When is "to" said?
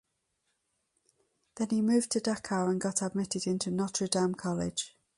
2.13-2.19